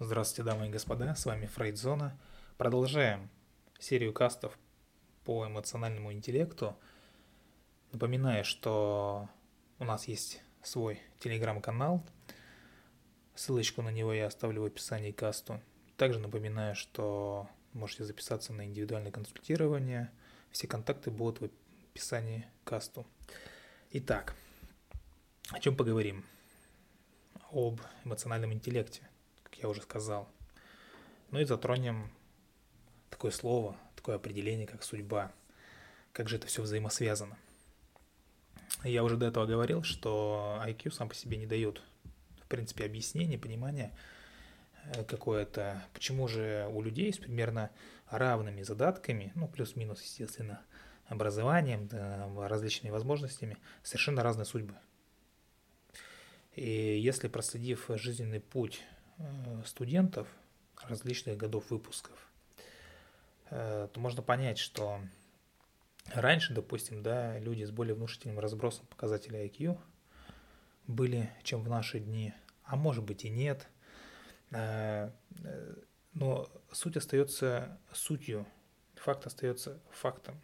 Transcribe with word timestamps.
Здравствуйте, 0.00 0.48
дамы 0.48 0.68
и 0.68 0.70
господа, 0.70 1.12
с 1.16 1.26
вами 1.26 1.46
Фрейдзона. 1.46 2.16
Продолжаем 2.56 3.28
серию 3.80 4.12
кастов 4.12 4.56
по 5.24 5.44
эмоциональному 5.44 6.12
интеллекту. 6.12 6.78
Напоминаю, 7.90 8.44
что 8.44 9.28
у 9.80 9.84
нас 9.84 10.06
есть 10.06 10.40
свой 10.62 11.00
телеграм-канал. 11.18 12.06
Ссылочку 13.34 13.82
на 13.82 13.88
него 13.88 14.12
я 14.12 14.28
оставлю 14.28 14.62
в 14.62 14.66
описании 14.66 15.10
касту. 15.10 15.60
Также 15.96 16.20
напоминаю, 16.20 16.76
что 16.76 17.48
можете 17.72 18.04
записаться 18.04 18.52
на 18.52 18.66
индивидуальное 18.66 19.10
консультирование. 19.10 20.12
Все 20.52 20.68
контакты 20.68 21.10
будут 21.10 21.40
в 21.40 21.50
описании 21.90 22.46
касту. 22.62 23.04
Итак, 23.90 24.36
о 25.50 25.58
чем 25.58 25.74
поговорим? 25.74 26.24
Об 27.50 27.80
эмоциональном 28.04 28.52
интеллекте– 28.52 29.02
я 29.60 29.68
уже 29.68 29.82
сказал. 29.82 30.28
Ну 31.30 31.40
и 31.40 31.44
затронем 31.44 32.10
такое 33.10 33.30
слово, 33.30 33.76
такое 33.96 34.16
определение, 34.16 34.66
как 34.66 34.82
судьба. 34.82 35.32
Как 36.12 36.28
же 36.28 36.36
это 36.36 36.46
все 36.46 36.62
взаимосвязано. 36.62 37.36
Я 38.84 39.02
уже 39.04 39.16
до 39.16 39.26
этого 39.26 39.46
говорил, 39.46 39.82
что 39.82 40.62
IQ 40.64 40.92
сам 40.92 41.08
по 41.08 41.14
себе 41.14 41.36
не 41.36 41.46
дает, 41.46 41.82
в 42.42 42.46
принципе, 42.48 42.84
объяснения, 42.84 43.38
понимания 43.38 43.92
э, 44.84 45.04
какое-то, 45.04 45.84
почему 45.94 46.28
же 46.28 46.68
у 46.72 46.80
людей 46.82 47.12
с 47.12 47.18
примерно 47.18 47.70
равными 48.08 48.62
задатками, 48.62 49.32
ну, 49.34 49.48
плюс-минус, 49.48 50.02
естественно, 50.02 50.62
образованием, 51.06 51.88
да, 51.88 52.28
различными 52.48 52.92
возможностями, 52.92 53.58
совершенно 53.82 54.22
разные 54.22 54.44
судьбы. 54.44 54.74
И 56.54 56.98
если 56.98 57.28
проследив 57.28 57.86
жизненный 57.88 58.40
путь 58.40 58.82
студентов 59.64 60.28
различных 60.82 61.36
годов 61.36 61.70
выпусков, 61.70 62.16
э, 63.50 63.88
то 63.92 64.00
можно 64.00 64.22
понять, 64.22 64.58
что 64.58 65.00
раньше, 66.12 66.54
допустим, 66.54 67.02
да, 67.02 67.38
люди 67.38 67.64
с 67.64 67.70
более 67.70 67.94
внушительным 67.94 68.38
разбросом 68.38 68.86
показателей 68.86 69.46
IQ 69.46 69.78
были, 70.86 71.30
чем 71.42 71.62
в 71.62 71.68
наши 71.68 72.00
дни, 72.00 72.32
а 72.64 72.76
может 72.76 73.04
быть 73.04 73.24
и 73.24 73.28
нет. 73.28 73.68
Э, 74.50 75.10
но 76.14 76.50
суть 76.72 76.96
остается 76.96 77.78
сутью, 77.92 78.46
факт 78.94 79.26
остается 79.26 79.80
фактом. 79.90 80.40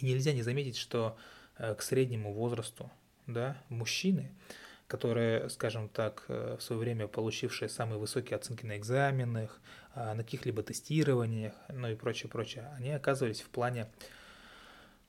И 0.00 0.06
нельзя 0.06 0.32
не 0.32 0.42
заметить, 0.42 0.76
что 0.76 1.16
к 1.56 1.82
среднему 1.82 2.32
возрасту 2.32 2.90
да, 3.26 3.56
мужчины– 3.68 4.34
которые, 4.86 5.48
скажем 5.48 5.88
так, 5.88 6.24
э, 6.28 6.56
в 6.58 6.62
свое 6.62 6.80
время 6.80 7.08
получившие 7.08 7.68
самые 7.68 7.98
высокие 7.98 8.36
оценки 8.36 8.66
на 8.66 8.76
экзаменах, 8.76 9.60
а, 9.94 10.14
на 10.14 10.22
каких-либо 10.22 10.62
тестированиях, 10.62 11.54
ну 11.68 11.88
и 11.88 11.94
прочее, 11.94 12.30
прочее, 12.30 12.70
они 12.76 12.90
оказывались 12.90 13.40
в 13.40 13.48
плане, 13.48 13.88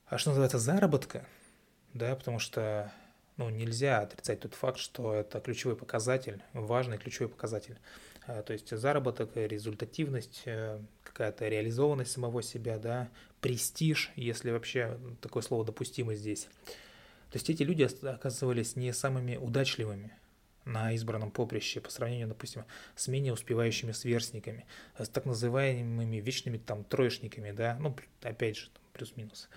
а 0.07 0.17
что 0.17 0.29
называется, 0.29 0.59
заработка, 0.59 1.25
да, 1.93 2.15
потому 2.15 2.39
что 2.39 2.91
ну, 3.37 3.49
нельзя 3.49 3.99
отрицать 3.99 4.39
тот 4.39 4.53
факт, 4.53 4.77
что 4.77 5.13
это 5.13 5.39
ключевой 5.41 5.75
показатель, 5.75 6.41
важный 6.53 6.97
ключевой 6.97 7.29
показатель. 7.29 7.77
А, 8.27 8.41
то 8.43 8.53
есть 8.53 8.75
заработок, 8.75 9.31
результативность, 9.35 10.43
э, 10.45 10.79
какая-то 11.03 11.47
реализованность 11.47 12.11
самого 12.11 12.41
себя, 12.41 12.79
да, 12.79 13.09
престиж, 13.41 14.11
если 14.15 14.51
вообще 14.51 14.97
такое 15.21 15.43
слово 15.43 15.65
допустимо 15.65 16.15
здесь. 16.15 16.47
То 17.35 17.37
есть 17.37 17.49
эти 17.49 17.63
люди 17.63 17.85
оказывались 18.07 18.77
не 18.77 18.93
самыми 18.93 19.35
удачливыми 19.35 20.13
на 20.63 20.93
избранном 20.93 21.31
поприще 21.31 21.81
по 21.81 21.89
сравнению, 21.89 22.29
допустим, 22.29 22.63
с 22.95 23.09
менее 23.09 23.33
успевающими 23.33 23.91
сверстниками, 23.91 24.65
с 24.97 25.09
так 25.09 25.25
называемыми 25.25 26.15
вечными 26.21 26.57
там 26.57 26.85
троечниками, 26.85 27.51
да, 27.51 27.77
ну, 27.77 27.93
опять 28.21 28.55
же, 28.55 28.69
плюс-минус. 28.93 29.49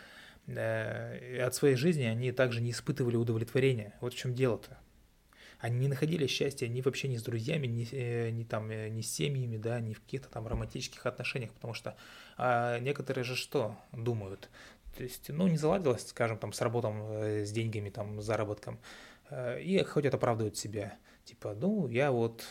От 0.48 1.54
своей 1.54 1.76
жизни 1.76 2.02
они 2.02 2.32
также 2.32 2.60
не 2.60 2.72
испытывали 2.72 3.14
удовлетворения. 3.14 3.94
Вот 4.00 4.12
в 4.12 4.16
чем 4.16 4.34
дело-то. 4.34 4.76
Они 5.60 5.78
не 5.78 5.88
находили 5.88 6.26
счастья 6.26 6.66
ни 6.66 6.80
вообще 6.80 7.06
ни 7.06 7.16
с 7.16 7.22
друзьями, 7.22 7.66
ни, 7.66 7.86
э, 7.90 8.30
ни, 8.30 8.44
там, 8.44 8.70
э, 8.70 8.88
ни 8.88 9.02
с 9.02 9.12
семьями, 9.12 9.56
да, 9.56 9.80
ни 9.80 9.92
в 9.92 10.00
каких-то 10.00 10.28
там 10.28 10.46
романтических 10.46 11.04
отношениях, 11.04 11.52
потому 11.52 11.74
что 11.74 11.96
а 12.36 12.78
некоторые 12.78 13.24
же 13.24 13.34
что 13.34 13.76
думают? 13.92 14.48
То 14.98 15.04
есть, 15.04 15.28
ну, 15.28 15.46
не 15.46 15.56
заладилось, 15.56 16.08
скажем, 16.08 16.38
там, 16.38 16.52
с 16.52 16.60
работом, 16.60 17.00
э, 17.12 17.44
с 17.44 17.52
деньгами, 17.52 17.88
там, 17.88 18.20
с 18.20 18.24
заработком. 18.24 18.80
Э, 19.30 19.62
и 19.62 19.80
хотят 19.84 20.12
оправдывать 20.12 20.56
себя. 20.56 20.98
Типа, 21.24 21.54
ну, 21.54 21.86
я 21.86 22.10
вот, 22.10 22.44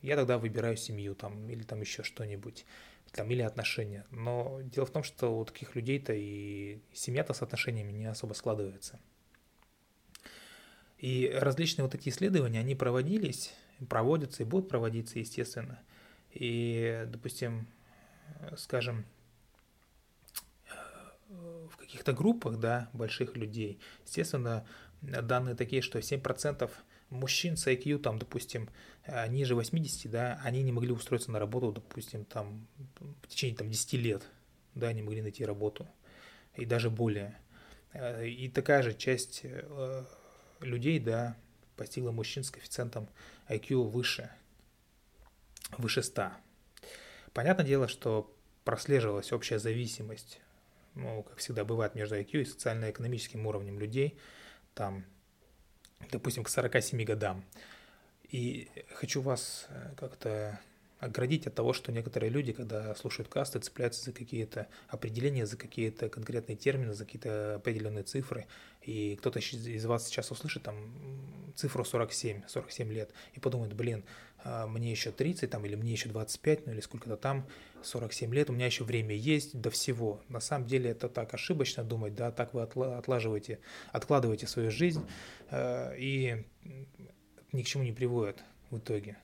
я 0.00 0.14
тогда 0.14 0.38
выбираю 0.38 0.76
семью, 0.76 1.16
там, 1.16 1.50
или 1.50 1.64
там 1.64 1.80
еще 1.80 2.04
что-нибудь, 2.04 2.64
там, 3.10 3.28
или 3.32 3.42
отношения. 3.42 4.06
Но 4.12 4.60
дело 4.62 4.86
в 4.86 4.92
том, 4.92 5.02
что 5.02 5.40
у 5.40 5.44
таких 5.44 5.74
людей-то 5.74 6.12
и 6.12 6.78
семья-то 6.92 7.32
с 7.32 7.42
отношениями 7.42 7.90
не 7.90 8.06
особо 8.06 8.34
складывается. 8.34 9.00
И 10.98 11.32
различные 11.34 11.84
вот 11.84 11.96
эти 11.96 12.10
исследования, 12.10 12.60
они 12.60 12.76
проводились, 12.76 13.52
проводятся 13.88 14.44
и 14.44 14.46
будут 14.46 14.68
проводиться, 14.68 15.18
естественно. 15.18 15.80
И, 16.30 17.06
допустим, 17.08 17.66
скажем, 18.56 19.04
в 21.30 21.76
каких-то 21.76 22.12
группах, 22.12 22.58
да, 22.58 22.90
больших 22.92 23.36
людей, 23.36 23.78
естественно, 24.04 24.66
данные 25.00 25.54
такие, 25.54 25.82
что 25.82 25.98
7% 25.98 26.70
мужчин 27.10 27.56
с 27.56 27.66
IQ, 27.66 27.98
там, 27.98 28.18
допустим, 28.18 28.68
э, 29.04 29.26
ниже 29.28 29.54
80, 29.54 30.10
да, 30.10 30.40
они 30.44 30.62
не 30.62 30.72
могли 30.72 30.92
устроиться 30.92 31.30
на 31.30 31.38
работу, 31.38 31.72
допустим, 31.72 32.24
там, 32.24 32.66
в 33.22 33.28
течение 33.28 33.56
там, 33.56 33.70
10 33.70 33.92
лет, 33.94 34.22
да, 34.74 34.92
не 34.92 35.02
могли 35.02 35.22
найти 35.22 35.44
работу, 35.44 35.86
и 36.56 36.64
даже 36.64 36.90
более. 36.90 37.38
Э, 37.92 38.26
и 38.26 38.48
такая 38.48 38.82
же 38.82 38.94
часть 38.94 39.40
э, 39.44 40.04
людей, 40.60 40.98
да, 40.98 41.36
постигла 41.76 42.12
мужчин 42.12 42.44
с 42.44 42.50
коэффициентом 42.50 43.08
IQ 43.48 43.88
выше, 43.88 44.30
выше 45.78 46.02
100. 46.02 46.30
Понятное 47.32 47.66
дело, 47.66 47.88
что 47.88 48.36
прослеживалась 48.64 49.32
общая 49.32 49.58
зависимость 49.58 50.40
ну, 50.94 51.22
как 51.22 51.38
всегда 51.38 51.64
бывает 51.64 51.94
между 51.94 52.16
IQ 52.16 52.42
и 52.42 52.44
социально-экономическим 52.44 53.46
уровнем 53.46 53.78
людей, 53.78 54.18
там, 54.74 55.04
допустим, 56.10 56.44
к 56.44 56.48
47 56.48 57.04
годам. 57.04 57.44
И 58.28 58.68
хочу 58.94 59.20
вас 59.20 59.66
э, 59.70 59.94
как-то 59.96 60.60
оградить 61.00 61.46
от 61.46 61.54
того, 61.54 61.72
что 61.72 61.92
некоторые 61.92 62.30
люди, 62.30 62.52
когда 62.52 62.94
слушают 62.94 63.28
касты, 63.28 63.58
цепляются 63.58 64.04
за 64.04 64.12
какие-то 64.12 64.68
определения, 64.88 65.46
за 65.46 65.56
какие-то 65.56 66.08
конкретные 66.08 66.56
термины, 66.56 66.92
за 66.92 67.06
какие-то 67.06 67.56
определенные 67.56 68.04
цифры. 68.04 68.46
И 68.82 69.16
кто-то 69.16 69.38
из 69.38 69.84
вас 69.86 70.06
сейчас 70.06 70.30
услышит 70.30 70.62
там 70.62 70.92
цифру 71.56 71.84
47, 71.84 72.42
47 72.46 72.92
лет 72.92 73.10
и 73.32 73.40
подумает, 73.40 73.72
блин, 73.72 74.04
мне 74.44 74.90
еще 74.90 75.10
30 75.10 75.50
там, 75.50 75.64
или 75.66 75.74
мне 75.74 75.92
еще 75.92 76.08
25, 76.08 76.66
ну 76.66 76.72
или 76.72 76.80
сколько-то 76.80 77.16
там, 77.16 77.46
47 77.82 78.34
лет, 78.34 78.50
у 78.50 78.52
меня 78.52 78.66
еще 78.66 78.84
время 78.84 79.14
есть 79.14 79.58
до 79.58 79.70
всего. 79.70 80.22
На 80.28 80.40
самом 80.40 80.66
деле 80.66 80.90
это 80.90 81.08
так 81.08 81.34
ошибочно 81.34 81.84
думать, 81.84 82.14
да, 82.14 82.30
так 82.30 82.54
вы 82.54 82.62
отлаживаете, 82.62 83.60
откладываете 83.92 84.46
свою 84.46 84.70
жизнь 84.70 85.04
э, 85.50 85.96
и 85.98 86.44
ни 87.52 87.62
к 87.62 87.66
чему 87.66 87.84
не 87.84 87.92
приводит 87.92 88.42
в 88.70 88.78
итоге. 88.78 89.18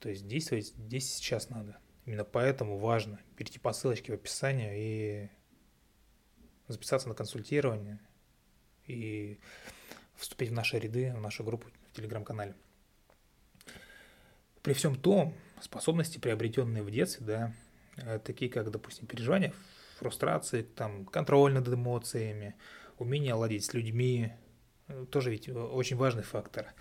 То 0.00 0.08
есть 0.08 0.26
действовать 0.26 0.66
здесь 0.66 1.12
сейчас 1.14 1.50
надо. 1.50 1.78
Именно 2.04 2.24
поэтому 2.24 2.78
важно 2.78 3.20
перейти 3.36 3.58
по 3.58 3.72
ссылочке 3.72 4.12
в 4.12 4.14
описании 4.14 4.72
и 4.76 5.30
записаться 6.68 7.08
на 7.08 7.14
консультирование 7.14 7.98
и 8.86 9.38
вступить 10.16 10.50
в 10.50 10.52
наши 10.52 10.78
ряды, 10.78 11.12
в 11.14 11.20
нашу 11.20 11.44
группу 11.44 11.68
в 11.90 11.96
телеграм-канале. 11.96 12.54
При 14.68 14.74
всем 14.74 14.96
том, 14.96 15.34
способности, 15.62 16.18
приобретенные 16.18 16.82
в 16.82 16.90
детстве, 16.90 17.24
да, 17.24 17.54
э, 17.96 18.18
такие 18.18 18.50
как, 18.50 18.70
допустим, 18.70 19.06
переживания, 19.06 19.54
фрустрации, 19.96 20.60
там, 20.60 21.06
контроль 21.06 21.54
над 21.54 21.66
эмоциями, 21.68 22.54
умение 22.98 23.32
ладить 23.32 23.64
с 23.64 23.72
людьми, 23.72 24.30
э, 24.88 25.06
тоже 25.10 25.30
ведь 25.30 25.48
очень 25.48 25.96
важный 25.96 26.22
фактор. 26.22 26.74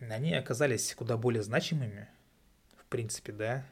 Они 0.00 0.34
оказались 0.34 0.94
куда 0.94 1.16
более 1.16 1.42
значимыми, 1.42 2.08
в 2.76 2.84
принципе, 2.90 3.32
да, 3.32 3.66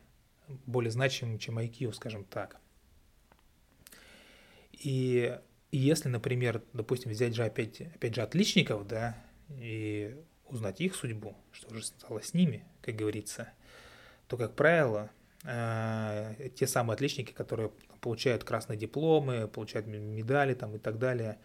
более 0.65 0.91
значимыми, 0.91 1.37
чем 1.37 1.59
IQ, 1.59 1.93
скажем 1.93 2.25
так. 2.25 2.57
И 4.73 5.39
если, 5.73 6.09
например, 6.09 6.63
допустим, 6.73 7.11
взять 7.11 7.35
же 7.35 7.45
опять, 7.45 7.83
опять 7.83 8.15
же 8.15 8.23
отличников, 8.23 8.87
да, 8.87 9.23
и 9.51 10.17
узнать 10.53 10.81
их 10.81 10.95
судьбу, 10.95 11.35
что 11.51 11.75
же 11.75 11.83
стало 11.83 12.23
с 12.23 12.35
ними, 12.35 12.65
как 12.83 12.95
говорится, 12.95 13.49
то, 14.29 14.37
как 14.37 14.55
правило, 14.55 15.11
э, 15.45 16.51
те 16.55 16.67
самые 16.67 16.95
отличники, 16.95 17.33
которые 17.33 17.71
получают 18.01 18.45
красные 18.45 18.79
дипломы, 18.79 19.49
получают 19.49 19.87
медали 19.87 20.55
там, 20.55 20.77
и 20.77 20.79
так 20.79 20.99
далее, 20.99 21.39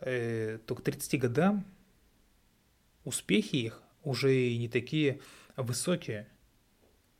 э, 0.00 0.58
то 0.64 0.74
к 0.76 0.82
30 0.82 1.20
годам 1.20 1.64
успехи 3.04 3.56
их 3.56 3.82
уже 4.04 4.34
и 4.34 4.56
не 4.58 4.68
такие 4.68 5.20
высокие, 5.56 6.28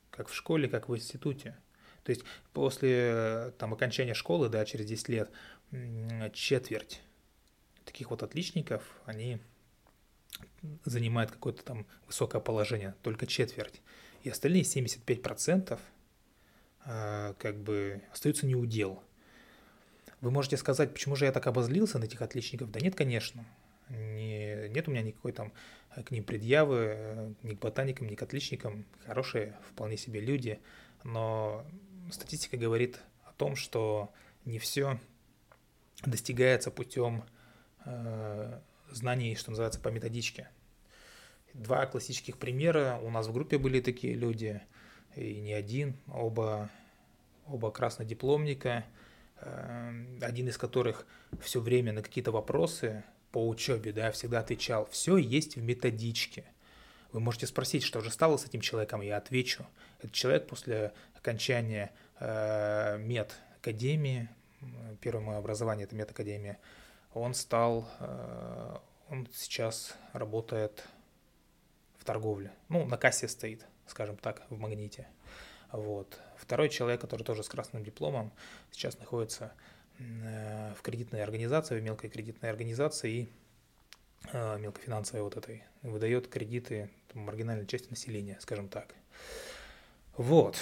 как 0.09 0.29
в 0.29 0.33
школе, 0.33 0.69
как 0.69 0.87
в 0.87 0.95
институте. 0.95 1.57
То 2.03 2.11
есть 2.11 2.23
после 2.53 3.53
там, 3.57 3.73
окончания 3.73 4.13
школы, 4.13 4.47
да, 4.47 4.63
через 4.63 4.85
10 4.85 5.09
лет, 5.09 5.31
четверть 6.31 7.01
таких 7.83 8.11
вот 8.11 8.23
отличников, 8.23 8.83
они 9.05 9.39
занимают 10.85 11.31
какое-то 11.31 11.63
там 11.63 11.85
высокое 12.05 12.41
положение, 12.41 12.95
только 13.01 13.27
четверть. 13.27 13.81
И 14.23 14.29
остальные 14.29 14.63
75% 14.63 15.79
э, 16.85 17.33
как 17.37 17.57
бы 17.57 18.01
остаются 18.11 18.45
неудел. 18.45 19.03
Вы 20.21 20.31
можете 20.31 20.57
сказать, 20.57 20.93
почему 20.93 21.15
же 21.15 21.25
я 21.25 21.31
так 21.31 21.47
обозлился 21.47 21.99
на 21.99 22.05
этих 22.05 22.21
отличников? 22.21 22.71
Да 22.71 22.79
нет, 22.79 22.95
конечно. 22.95 23.45
Не, 23.89 24.67
нет 24.69 24.87
у 24.87 24.91
меня 24.91 25.03
никакой 25.03 25.31
там 25.31 25.53
э, 25.95 26.03
к 26.03 26.11
ним 26.11 26.23
предъявы, 26.23 26.93
э, 26.97 27.33
ни 27.43 27.53
к 27.53 27.59
ботаникам, 27.59 28.07
ни 28.07 28.15
к 28.15 28.23
отличникам. 28.23 28.85
Хорошие, 29.05 29.55
вполне 29.69 29.97
себе 29.97 30.19
люди. 30.19 30.59
Но 31.03 31.65
статистика 32.11 32.57
говорит 32.57 32.99
о 33.25 33.33
том, 33.33 33.55
что 33.55 34.11
не 34.45 34.59
все 34.59 34.99
достигается 36.05 36.71
путем 36.71 37.23
э, 37.85 38.59
знаний, 38.91 39.35
что 39.35 39.51
называется, 39.51 39.79
по 39.79 39.89
методичке. 39.89 40.49
Два 41.53 41.85
классических 41.85 42.37
примера. 42.37 42.99
У 43.03 43.09
нас 43.09 43.27
в 43.27 43.33
группе 43.33 43.57
были 43.57 43.81
такие 43.81 44.13
люди, 44.13 44.61
и 45.15 45.39
не 45.39 45.53
один, 45.53 45.95
оба, 46.07 46.69
оба 47.47 47.71
краснодипломника, 47.71 48.85
э, 49.41 50.17
один 50.21 50.47
из 50.47 50.57
которых 50.57 51.05
все 51.41 51.59
время 51.59 51.93
на 51.93 52.03
какие-то 52.03 52.31
вопросы 52.31 53.03
по 53.31 53.47
учебе, 53.47 53.91
да, 53.91 54.11
всегда 54.11 54.39
отвечал, 54.39 54.87
все 54.91 55.17
есть 55.17 55.55
в 55.55 55.63
методичке. 55.63 56.45
Вы 57.11 57.19
можете 57.19 57.47
спросить, 57.47 57.83
что 57.83 58.01
же 58.01 58.11
стало 58.11 58.37
с 58.37 58.45
этим 58.45 58.61
человеком, 58.61 59.01
я 59.01 59.17
отвечу. 59.17 59.65
Этот 59.99 60.11
человек 60.11 60.47
после 60.47 60.93
окончания 61.15 61.91
э, 62.19 62.97
медакадемии, 62.99 64.29
первое 65.01 65.23
мое 65.23 65.37
образование 65.37 65.85
это 65.85 65.95
медакадемия, 65.95 66.59
он 67.19 67.33
стал, 67.33 67.87
э, 67.99 68.77
он 69.09 69.27
сейчас 69.33 69.95
работает 70.13 70.85
в 71.97 72.05
торговле, 72.05 72.51
ну, 72.69 72.85
на 72.85 72.97
кассе 72.97 73.27
стоит, 73.27 73.65
скажем 73.85 74.17
так, 74.17 74.43
в 74.49 74.57
магните. 74.57 75.07
Вот. 75.71 76.19
Второй 76.37 76.69
человек, 76.69 77.01
который 77.01 77.23
тоже 77.23 77.43
с 77.43 77.49
красным 77.49 77.83
дипломом, 77.83 78.31
сейчас 78.71 78.97
находится 78.99 79.53
э, 79.99 80.73
в 80.77 80.81
кредитной 80.81 81.23
организации, 81.23 81.79
в 81.79 81.83
мелкой 81.83 82.09
кредитной 82.09 82.49
организации 82.49 83.11
и 83.11 83.29
э, 84.31 84.57
мелкофинансовой 84.59 85.23
вот 85.23 85.35
этой, 85.35 85.63
выдает 85.81 86.27
кредиты 86.27 86.89
там, 87.11 87.23
маргинальной 87.23 87.67
части 87.67 87.89
населения, 87.89 88.37
скажем 88.39 88.69
так. 88.69 88.93
Вот. 90.15 90.57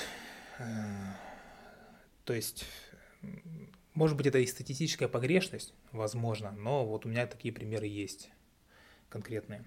То 2.25 2.33
есть 2.33 2.65
может 3.95 4.17
быть, 4.17 4.27
это 4.27 4.39
и 4.39 4.45
статистическая 4.45 5.07
погрешность, 5.07 5.73
возможно, 5.91 6.51
но 6.51 6.85
вот 6.85 7.05
у 7.05 7.09
меня 7.09 7.25
такие 7.27 7.53
примеры 7.53 7.87
есть 7.87 8.29
конкретные. 9.09 9.65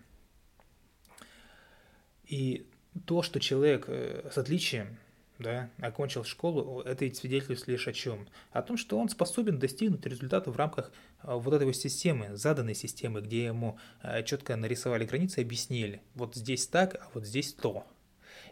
И 2.25 2.67
то, 3.07 3.23
что 3.23 3.41
человек 3.41 3.87
э, 3.89 4.29
с 4.31 4.37
отличием 4.37 4.99
да, 5.39 5.71
окончил 5.79 6.25
школу, 6.25 6.83
это 6.83 7.07
и 7.07 7.15
свидетельствует 7.15 7.67
лишь 7.69 7.89
о 7.89 7.93
чем? 7.93 8.29
О 8.51 8.61
том, 8.61 8.77
что 8.77 8.99
он 8.99 9.09
способен 9.09 9.59
достигнуть 9.59 10.05
результата 10.05 10.51
в 10.51 10.57
рамках 10.57 10.93
э, 11.23 11.33
вот 11.33 11.55
этой 11.55 11.73
системы, 11.73 12.37
заданной 12.37 12.75
системы, 12.75 13.23
где 13.23 13.45
ему 13.45 13.79
э, 14.03 14.23
четко 14.25 14.57
нарисовали 14.57 15.07
границы 15.07 15.41
и 15.41 15.45
объяснили, 15.45 16.03
вот 16.15 16.35
здесь 16.35 16.67
так, 16.67 16.97
а 16.97 17.09
вот 17.15 17.25
здесь 17.25 17.55
то. 17.55 17.87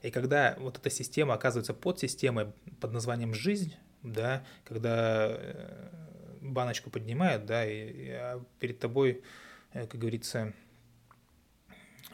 И 0.03 0.11
когда 0.11 0.57
вот 0.59 0.79
эта 0.79 0.89
система 0.89 1.35
оказывается 1.35 1.75
под 1.75 1.99
системой 1.99 2.53
под 2.81 2.93
названием 2.93 3.35
«жизнь», 3.35 3.75
да, 4.03 4.45
когда 4.65 5.29
э, 5.31 5.89
баночку 6.41 6.91
поднимают, 6.91 7.47
да, 7.47 7.67
и, 7.67 7.91
и 7.91 8.11
а 8.11 8.45
перед 8.59 8.79
тобой, 8.79 9.23
э, 9.73 9.87
как 9.87 10.01
говорится, 10.01 10.53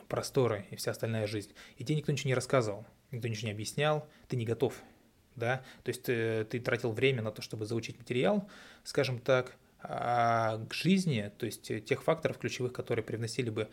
просторы 0.08 0.66
и 0.70 0.76
вся 0.76 0.90
остальная 0.90 1.26
жизнь. 1.26 1.52
И 1.76 1.84
тебе 1.84 1.96
никто 1.96 2.12
ничего 2.12 2.28
не 2.28 2.34
рассказывал, 2.34 2.86
никто 3.10 3.28
ничего 3.28 3.48
не 3.48 3.52
объяснял, 3.52 4.08
ты 4.28 4.36
не 4.36 4.44
готов, 4.44 4.82
да, 5.36 5.64
то 5.82 5.88
есть 5.88 6.04
ты, 6.04 6.12
э, 6.12 6.44
ты 6.44 6.60
тратил 6.60 6.92
время 6.92 7.22
на 7.22 7.30
то, 7.30 7.42
чтобы 7.42 7.66
заучить 7.66 7.98
материал, 7.98 8.48
скажем 8.84 9.18
так, 9.18 9.56
а 9.84 10.64
к 10.68 10.74
жизни, 10.74 11.32
то 11.38 11.44
есть 11.44 11.84
тех 11.84 12.04
факторов 12.04 12.38
ключевых, 12.38 12.72
которые 12.72 13.04
привносили 13.04 13.50
бы 13.50 13.68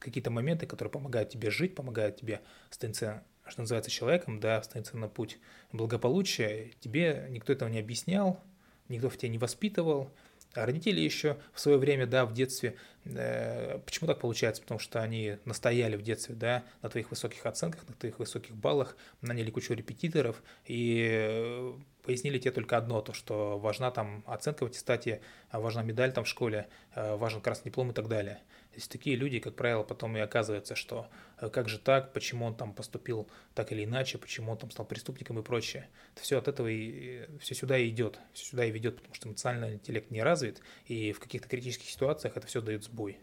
какие-то 0.00 0.30
моменты, 0.32 0.66
которые 0.66 0.90
помогают 0.90 1.30
тебе 1.30 1.50
жить, 1.50 1.76
помогают 1.76 2.16
тебе 2.16 2.42
становиться 2.68 3.22
что 3.46 3.60
называется, 3.60 3.90
человеком, 3.90 4.40
да, 4.40 4.62
становиться 4.62 4.96
на 4.96 5.08
путь 5.08 5.38
благополучия, 5.72 6.70
тебе 6.80 7.26
никто 7.30 7.52
этого 7.52 7.68
не 7.68 7.78
объяснял, 7.78 8.40
никто 8.88 9.08
в 9.08 9.16
тебя 9.16 9.30
не 9.30 9.38
воспитывал, 9.38 10.10
а 10.54 10.66
родители 10.66 11.00
еще 11.00 11.36
в 11.52 11.60
свое 11.60 11.78
время, 11.78 12.06
да, 12.06 12.24
в 12.24 12.32
детстве, 12.32 12.76
э, 13.04 13.78
почему 13.84 14.06
так 14.06 14.20
получается? 14.20 14.62
Потому 14.62 14.78
что 14.78 15.02
они 15.02 15.38
настояли 15.44 15.96
в 15.96 16.02
детстве, 16.02 16.34
да, 16.34 16.64
на 16.80 16.88
твоих 16.88 17.10
высоких 17.10 17.44
оценках, 17.44 17.86
на 17.88 17.94
твоих 17.94 18.18
высоких 18.20 18.54
баллах, 18.54 18.96
наняли 19.20 19.50
кучу 19.50 19.74
репетиторов 19.74 20.42
и 20.64 21.08
э, 21.10 21.72
пояснили 22.04 22.38
тебе 22.38 22.52
только 22.52 22.76
одно, 22.76 23.00
то, 23.00 23.12
что 23.12 23.58
важна 23.58 23.90
там 23.90 24.22
оценка 24.26 24.64
в 24.64 24.66
аттестате, 24.68 25.22
важна 25.50 25.82
медаль 25.82 26.12
там 26.12 26.24
в 26.24 26.28
школе, 26.28 26.68
э, 26.94 27.16
важен 27.16 27.40
красный 27.40 27.70
диплом 27.70 27.90
и 27.90 27.94
так 27.94 28.06
далее. 28.06 28.40
То 28.74 28.78
есть 28.78 28.90
такие 28.90 29.14
люди, 29.14 29.38
как 29.38 29.54
правило, 29.54 29.84
потом 29.84 30.16
и 30.16 30.20
оказывается, 30.20 30.74
что 30.74 31.08
э, 31.38 31.48
как 31.48 31.68
же 31.68 31.78
так, 31.78 32.12
почему 32.12 32.44
он 32.44 32.56
там 32.56 32.74
поступил 32.74 33.30
так 33.54 33.70
или 33.70 33.84
иначе, 33.84 34.18
почему 34.18 34.50
он 34.50 34.58
там 34.58 34.72
стал 34.72 34.84
преступником 34.84 35.38
и 35.38 35.44
прочее. 35.44 35.88
Это 36.12 36.24
все 36.24 36.38
от 36.38 36.48
этого 36.48 36.66
и 36.66 37.28
все 37.38 37.54
сюда 37.54 37.78
и 37.78 37.88
идет, 37.88 38.18
все 38.32 38.46
сюда 38.46 38.64
и 38.64 38.72
ведет, 38.72 38.96
потому 38.96 39.14
что 39.14 39.28
эмоциональный 39.28 39.74
интеллект 39.74 40.10
не 40.10 40.24
развит, 40.24 40.60
и 40.86 41.12
в 41.12 41.20
каких-то 41.20 41.48
критических 41.48 41.88
ситуациях 41.88 42.36
это 42.36 42.48
все 42.48 42.60
дает 42.60 42.82
сбой. 42.82 43.16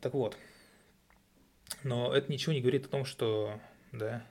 Так 0.00 0.12
вот, 0.12 0.36
но 1.84 2.12
это 2.12 2.32
ничего 2.32 2.52
не 2.52 2.60
говорит 2.60 2.86
о 2.86 2.88
том, 2.88 3.04
что, 3.04 3.60
да, 3.92 4.26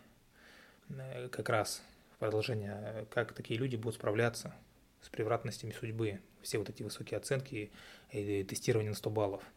э, 0.89 1.29
как 1.29 1.47
раз 1.47 1.81
продолжение, 2.19 3.07
как 3.11 3.31
такие 3.31 3.57
люди 3.57 3.77
будут 3.77 3.95
справляться 3.95 4.53
с 4.99 5.07
превратностями 5.07 5.71
судьбы, 5.71 6.19
все 6.41 6.57
вот 6.57 6.69
эти 6.69 6.83
высокие 6.83 7.17
оценки 7.17 7.71
и 8.11 8.43
тестирование 8.43 8.89
на 8.89 8.97
100 8.97 9.09
баллов– 9.09 9.41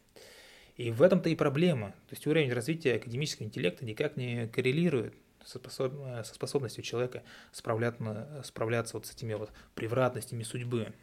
и 0.77 0.91
в 0.91 1.01
этом-то 1.01 1.29
и 1.29 1.35
проблема. 1.35 1.91
То 2.07 2.15
есть 2.15 2.27
уровень 2.27 2.51
развития 2.51 2.95
академического 2.95 3.45
интеллекта 3.45 3.85
никак 3.85 4.17
не 4.17 4.47
коррелирует 4.47 5.13
со, 5.43 5.59
способ, 5.59 5.93
со 6.25 6.33
способностью 6.33 6.83
человека 6.83 7.23
справляться, 7.51 8.93
вот 8.93 9.05
с 9.05 9.11
этими 9.11 9.33
вот 9.35 9.51
превратностями 9.73 10.43
судьбы, 10.43 10.93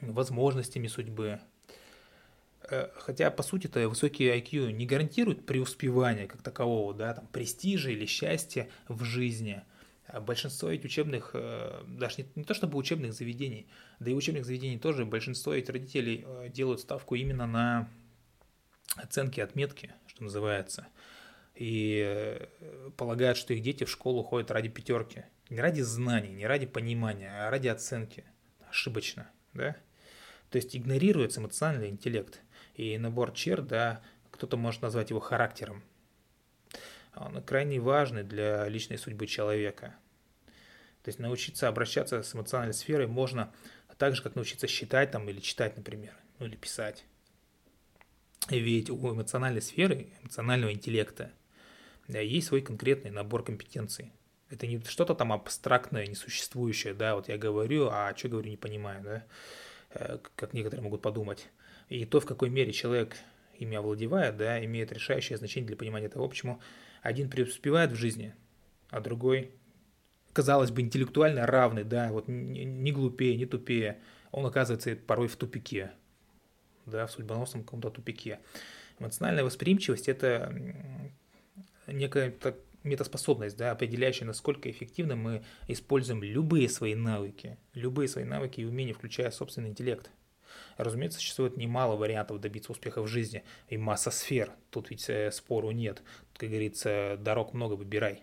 возможностями 0.00 0.88
судьбы. 0.88 1.40
Э, 2.70 2.88
хотя, 2.96 3.30
по 3.30 3.42
сути 3.42 3.66
то 3.68 3.88
высокий 3.88 4.28
IQ 4.28 4.72
не 4.72 4.86
гарантирует 4.86 5.46
преуспевания 5.46 6.26
как 6.26 6.42
такового, 6.42 6.94
да, 6.94 7.14
там, 7.14 7.26
престижа 7.28 7.90
или 7.90 8.06
счастья 8.06 8.68
в 8.88 9.04
жизни. 9.04 9.62
А 10.06 10.20
большинство 10.20 10.70
ведь 10.70 10.84
учебных, 10.84 11.30
э, 11.34 11.82
даже 11.86 12.22
не, 12.22 12.28
не 12.34 12.44
то 12.44 12.54
чтобы 12.54 12.78
учебных 12.78 13.12
заведений, 13.12 13.68
да 14.00 14.10
и 14.10 14.14
учебных 14.14 14.46
заведений 14.46 14.78
тоже, 14.78 15.04
большинство 15.04 15.54
ведь 15.54 15.70
родителей 15.70 16.24
э, 16.26 16.48
делают 16.48 16.80
ставку 16.80 17.14
именно 17.14 17.46
на 17.46 17.88
оценки, 18.96 19.40
отметки, 19.40 19.94
что 20.06 20.24
называется, 20.24 20.88
и 21.54 22.02
э, 22.06 22.90
полагают, 22.96 23.36
что 23.36 23.52
их 23.52 23.62
дети 23.62 23.84
в 23.84 23.90
школу 23.90 24.22
ходят 24.22 24.50
ради 24.50 24.68
пятерки. 24.68 25.24
Не 25.50 25.60
ради 25.60 25.80
знаний, 25.80 26.30
не 26.30 26.46
ради 26.46 26.66
понимания, 26.66 27.30
а 27.30 27.50
ради 27.50 27.68
оценки. 27.68 28.24
Ошибочно, 28.68 29.28
да? 29.54 29.76
То 30.50 30.56
есть 30.56 30.76
игнорируется 30.76 31.40
эмоциональный 31.40 31.88
интеллект. 31.88 32.40
И 32.74 32.96
набор 32.96 33.32
черт, 33.32 33.66
да, 33.66 34.02
кто-то 34.30 34.56
может 34.56 34.82
назвать 34.82 35.10
его 35.10 35.20
характером. 35.20 35.82
Он 37.16 37.42
крайне 37.42 37.80
важный 37.80 38.22
для 38.22 38.68
личной 38.68 38.98
судьбы 38.98 39.26
человека. 39.26 39.96
То 41.02 41.08
есть 41.08 41.18
научиться 41.18 41.66
обращаться 41.66 42.22
с 42.22 42.34
эмоциональной 42.34 42.74
сферой 42.74 43.08
можно 43.08 43.52
так 43.96 44.14
же, 44.14 44.22
как 44.22 44.36
научиться 44.36 44.68
считать 44.68 45.10
там 45.10 45.28
или 45.28 45.40
читать, 45.40 45.76
например, 45.76 46.14
ну 46.38 46.46
или 46.46 46.54
писать. 46.54 47.04
Ведь 48.48 48.88
у 48.90 49.12
эмоциональной 49.12 49.60
сферы, 49.60 50.08
эмоционального 50.22 50.72
интеллекта 50.72 51.32
есть 52.08 52.46
свой 52.46 52.62
конкретный 52.62 53.10
набор 53.10 53.44
компетенций. 53.44 54.12
Это 54.50 54.66
не 54.66 54.80
что-то 54.80 55.14
там 55.14 55.32
абстрактное, 55.32 56.06
несуществующее, 56.06 56.94
да, 56.94 57.16
вот 57.16 57.28
я 57.28 57.36
говорю, 57.36 57.88
а 57.90 58.14
что 58.16 58.28
говорю, 58.28 58.48
не 58.48 58.56
понимаю, 58.56 59.02
да, 59.02 59.24
э, 59.90 60.18
как 60.36 60.54
некоторые 60.54 60.82
могут 60.84 61.02
подумать. 61.02 61.48
И 61.90 62.06
то, 62.06 62.20
в 62.20 62.26
какой 62.26 62.48
мере 62.48 62.72
человек 62.72 63.16
ими 63.58 63.76
овладевает, 63.76 64.38
да, 64.38 64.64
имеет 64.64 64.90
решающее 64.92 65.36
значение 65.36 65.66
для 65.66 65.76
понимания 65.76 66.08
того, 66.08 66.28
почему 66.28 66.60
один 67.02 67.28
преуспевает 67.28 67.92
в 67.92 67.96
жизни, 67.96 68.34
а 68.88 69.00
другой, 69.00 69.50
казалось 70.32 70.70
бы, 70.70 70.80
интеллектуально 70.80 71.44
равный, 71.44 71.84
да, 71.84 72.10
вот 72.10 72.26
не 72.28 72.92
глупее, 72.92 73.36
не 73.36 73.44
тупее, 73.44 74.00
он 74.30 74.46
оказывается 74.46 74.96
порой 74.96 75.28
в 75.28 75.36
тупике, 75.36 75.92
да, 76.88 77.06
в 77.06 77.12
судьбоносном 77.12 77.64
каком-то 77.64 77.90
тупике. 77.90 78.40
Эмоциональная 78.98 79.44
восприимчивость– 79.44 80.08
это 80.10 80.52
некое 81.86 82.30
так, 82.30 82.56
метаспособность, 82.82 83.56
да, 83.56 83.70
определяющая, 83.70 84.26
насколько 84.26 84.70
эффективно 84.70 85.16
мы 85.16 85.42
используем 85.66 86.22
любые 86.22 86.68
свои 86.68 86.94
навыки, 86.94 87.58
любые 87.74 88.08
свои 88.08 88.24
навыки 88.24 88.60
и 88.60 88.64
умения, 88.64 88.94
включая 88.94 89.30
собственный 89.30 89.70
интеллект. 89.70 90.10
Разумеется, 90.76 91.18
существует 91.18 91.56
немало 91.56 91.96
вариантов 91.96 92.40
добиться 92.40 92.72
успеха 92.72 93.02
в 93.02 93.06
жизни 93.06 93.44
и 93.68 93.76
масса 93.76 94.10
сфер. 94.10 94.52
Тут 94.70 94.90
ведь 94.90 95.08
э, 95.08 95.30
спору 95.30 95.70
нет. 95.72 96.02
Как 96.36 96.48
говорится, 96.48 97.16
дорог 97.20 97.52
много, 97.52 97.74
выбирай 97.74 98.22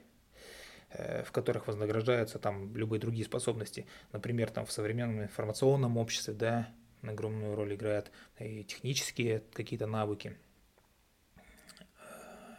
э, 0.89 1.23
в 1.23 1.31
которых 1.31 1.67
вознаграждаются 1.67 2.39
там 2.39 2.75
любые 2.75 2.99
другие 2.99 3.25
способности. 3.25 3.85
Например, 4.11 4.49
там 4.49 4.65
в 4.65 4.71
современном 4.71 5.23
информационном 5.23 5.97
обществе, 5.97 6.33
да, 6.33 6.69
огромную 7.09 7.55
роль 7.55 7.75
играют 7.75 8.11
и 8.39 8.63
технические 8.63 9.41
какие-то 9.53 9.87
навыки. 9.87 10.37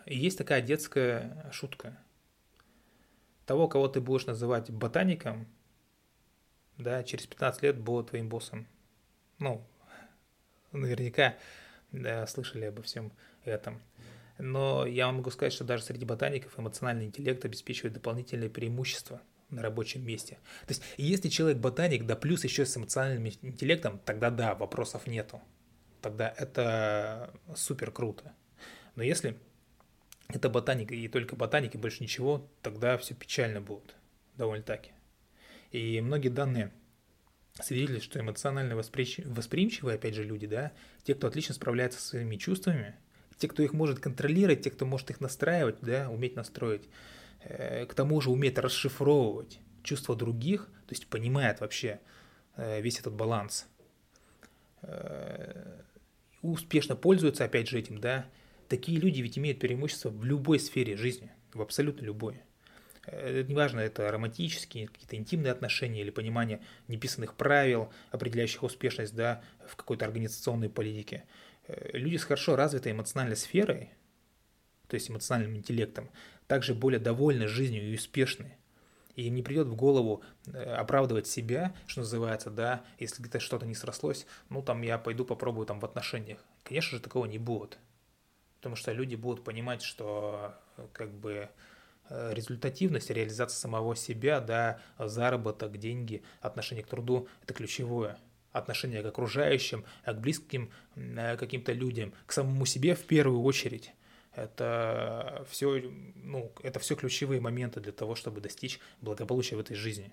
И 0.07 0.17
есть 0.17 0.39
такая 0.39 0.63
детская 0.63 1.51
шутка. 1.53 1.97
Того, 3.45 3.69
кого 3.69 3.89
ты 3.89 4.01
будешь 4.01 4.27
называть 4.27 4.71
ботаником, 4.71 5.47
да, 6.79 7.03
через 7.03 7.27
15 7.27 7.63
лет 7.63 7.79
будет 7.79 8.11
твоим 8.11 8.29
боссом. 8.29 8.67
Ну, 9.39 9.65
наверняка 10.73 11.37
да, 11.93 12.27
слышали 12.27 12.65
обо 12.67 12.83
всем 12.83 13.13
этом. 13.45 13.81
Но 14.39 14.87
я 14.87 15.07
вам 15.07 15.17
могу 15.17 15.31
сказать, 15.31 15.53
что 15.53 15.65
даже 15.65 15.85
среди 15.85 16.05
ботаников 16.05 16.59
эмоциональный 16.59 17.07
интеллект 17.07 17.45
обеспечивает 17.45 17.95
дополнительные 17.95 18.51
преимущества 18.51 19.21
на 19.51 19.63
рабочем 19.63 20.05
месте. 20.05 20.39
То 20.67 20.73
есть, 20.73 20.83
если 20.97 21.29
человек 21.29 21.59
ботаник, 21.59 22.05
да 22.05 22.17
плюс 22.17 22.45
еще 22.45 22.67
с 22.67 22.77
эмоциональным 22.77 23.27
интеллектом, 23.43 24.01
тогда 24.05 24.31
да, 24.31 24.55
вопросов 24.55 25.07
нету. 25.07 25.41
Тогда 26.01 26.33
это 26.37 27.33
супер 27.55 27.91
круто. 27.91 28.35
Но 28.95 29.03
если 29.03 29.39
это 30.29 30.49
ботаника 30.49 30.95
и 30.95 31.09
только 31.09 31.37
ботаники, 31.37 31.77
больше 31.77 32.03
ничего, 32.03 32.51
тогда 32.63 32.99
все 32.99 33.15
печально 33.15 33.61
будет. 33.61 33.95
Довольно-таки. 34.37 34.91
И 35.71 36.01
многие 36.01 36.29
данные 36.29 36.73
свидетельствуют, 37.55 38.05
что 38.05 38.21
эмоционально 38.21 38.77
восприимчивые, 38.77 39.95
опять 39.95 40.15
же, 40.15 40.25
люди, 40.25 40.47
да, 40.47 40.73
те, 41.05 41.15
кто 41.15 41.27
отлично 41.27 41.55
справляется 41.55 42.01
со 42.01 42.09
своими 42.09 42.37
чувствами, 42.37 42.97
те, 43.39 43.49
кто 43.49 43.63
их 43.63 43.73
может 43.73 44.01
контролировать, 44.01 44.63
те, 44.63 44.71
кто 44.71 44.87
может 44.87 45.11
их 45.11 45.21
настраивать, 45.21 45.81
да, 45.81 46.11
уметь 46.11 46.37
настроить, 46.37 46.89
к 47.41 47.95
тому 47.95 48.21
же 48.21 48.31
уметь 48.31 48.59
расшифровывать 48.59 49.61
чувства 49.83 50.17
других, 50.17 50.67
то 50.87 50.93
есть 50.93 51.07
понимает 51.07 51.61
вообще 51.61 52.01
э, 52.57 52.81
весь 52.81 53.01
этот 53.01 53.15
баланс, 53.15 53.67
э, 54.83 55.81
успешно 56.43 56.97
пользуются, 56.97 57.45
опять 57.45 57.69
же, 57.69 57.79
этим, 57.79 57.99
да, 57.99 58.27
такие 58.69 59.01
люди 59.01 59.21
ведь 59.21 59.39
имеют 59.39 59.61
преимущество 59.61 60.11
в 60.11 60.25
любой 60.25 60.59
сфере 60.59 60.97
жизни, 60.97 61.31
в 61.55 61.63
абсолютно 61.63 62.05
любой. 62.05 62.43
Неважно, 63.07 63.79
это 63.79 64.11
романтические, 64.11 64.89
какие-то 64.89 65.15
интимные 65.15 65.53
отношения 65.53 66.01
или 66.01 66.11
понимание 66.11 66.61
неписанных 66.89 67.35
правил, 67.35 67.93
определяющих 68.11 68.65
успешность 68.65 69.15
да, 69.15 69.45
в 69.69 69.77
какой-то 69.77 70.05
организационной 70.05 70.69
политике. 70.69 71.25
Э, 71.69 71.97
люди 71.97 72.17
с 72.17 72.25
хорошо 72.25 72.57
развитой 72.57 72.93
эмоциональной 72.93 73.37
сферой, 73.37 73.91
то 74.89 74.95
есть 74.95 75.09
эмоциональным 75.09 75.57
интеллектом, 75.57 76.11
также 76.47 76.75
более 76.75 77.01
довольны 77.01 77.47
жизнью 77.47 77.91
и 77.91 77.95
успешны. 77.95 78.57
И 79.15 79.29
им 79.29 79.35
не 79.35 79.43
придет 79.43 79.67
в 79.67 79.75
голову 79.75 80.23
э, 80.47 80.63
оправдывать 80.75 81.27
себя, 81.27 81.75
что 81.87 82.01
называется, 82.01 82.51
да, 82.51 82.85
если 82.99 83.23
где-то 83.23 83.41
что-то 83.41 83.67
не 83.67 83.75
срослось, 83.75 84.27
ну 84.51 84.63
там 84.63 84.83
я 84.83 84.99
пойду 84.99 85.25
попробую 85.25 85.67
там 85.67 85.81
в 85.81 85.85
отношениях. 85.85 86.39
Конечно 86.65 86.99
же, 86.99 87.03
такого 87.03 87.25
не 87.27 87.39
будет 87.39 87.79
потому 88.67 88.75
что 88.75 88.91
люди 88.91 89.15
будут 89.15 89.45
понимать, 89.45 89.81
что 89.81 90.57
как 90.93 91.13
бы 91.13 91.49
э, 92.09 92.35
результативность, 92.35 93.11
реализация 93.11 93.57
самого 93.57 93.95
себя, 93.95 94.41
да, 94.41 94.81
заработок, 94.99 95.79
деньги, 95.79 96.25
отношение 96.41 96.85
к 96.85 96.89
труду– 96.89 97.29
это 97.45 97.55
ключевое. 97.55 98.19
Отношение 98.51 99.05
к 99.05 99.07
окружающим, 99.07 99.85
к 100.05 100.15
близким 100.15 100.73
э, 100.97 101.37
каким-то 101.37 101.73
людям, 101.73 102.13
к 102.27 102.33
самому 102.33 102.67
себе 102.67 102.97
в 102.97 103.05
первую 103.05 103.43
очередь. 103.43 103.93
Это 104.37 105.47
все, 105.51 105.91
ну, 106.15 106.53
это 106.63 106.79
все 106.79 106.95
ключевые 106.95 107.41
моменты 107.41 107.81
для 107.81 107.93
того, 107.93 108.15
чтобы 108.15 108.43
достичь 108.43 108.79
благополучия 109.01 109.57
в 109.57 109.61
этой 109.61 109.75
жизни. 109.77 110.13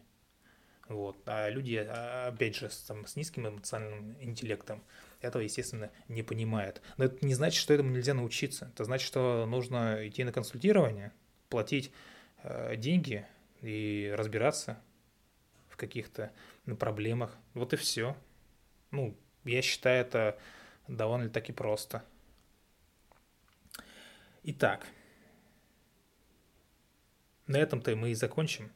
Вот. 0.88 1.18
А 1.26 1.50
люди, 1.50 1.76
а, 1.76 2.30
опять 2.34 2.56
же, 2.56 2.70
с, 2.70 2.78
там, 2.84 3.06
с 3.06 3.18
низким 3.18 3.50
эмоциональным 3.50 4.16
интеллектом 4.22 4.82
этого, 5.20 5.42
естественно, 5.42 5.92
не 6.08 6.24
понимают. 6.24 6.82
Но 6.96 7.06
это 7.06 7.26
не 7.26 7.34
значит, 7.34 7.60
что 7.60 7.74
этому 7.74 7.90
нельзя 7.92 8.14
научиться. 8.14 8.72
Это 8.74 8.86
значит, 8.86 9.06
что 9.06 9.46
нужно 9.46 10.08
идти 10.08 10.24
на 10.24 10.32
консультирование, 10.32 11.12
платить 11.50 11.92
э, 12.44 12.78
деньги 12.78 13.28
и 13.62 14.14
разбираться 14.18 14.82
в 15.68 15.76
каких-то 15.76 16.32
проблемах. 16.80 17.36
Вот 17.56 17.74
и 17.74 17.76
все. 17.76 18.16
Ну, 18.92 19.18
я 19.44 19.62
считаю, 19.62 20.00
это 20.00 20.40
довольно-таки 20.88 21.52
просто. 21.52 22.04
Итак, 24.46 24.86
на 27.48 27.56
этом-то 27.56 27.96
мы 27.96 28.12
и 28.12 28.14
закончим 28.14 28.74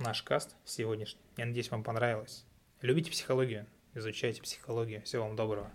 наш 0.00 0.24
каст 0.24 0.56
сегодняшний. 0.64 1.22
Я 1.36 1.46
надеюсь, 1.46 1.70
вам 1.70 1.84
понравилось. 1.84 2.44
Любите 2.80 3.12
психологию, 3.12 3.68
изучайте 3.94 4.42
психологию. 4.42 5.02
Всего 5.02 5.22
вам 5.22 5.36
доброго. 5.36 5.72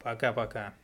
Пока-пока. 0.00 0.74